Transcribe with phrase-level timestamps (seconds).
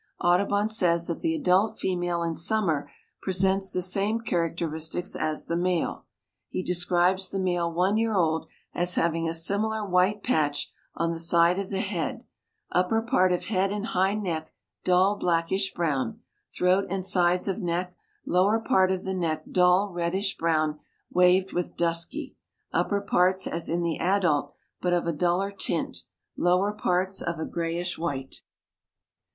[0.19, 2.89] Audubon says that the adult female in summer
[3.21, 6.05] presents the same characteristics as the male.
[6.49, 11.19] He describes the male one year old as having a similar white patch on the
[11.19, 12.23] side of the head;
[12.71, 14.51] upper part of head and hind neck
[14.83, 16.21] dull blackish brown;
[16.51, 17.95] throat and sides of neck,
[18.25, 20.79] lower part of the neck dull reddish brown
[21.11, 22.35] waved with dusky;
[22.73, 26.05] upper parts as in the adult but of a duller tint,
[26.35, 28.41] lower parts of a grayish white.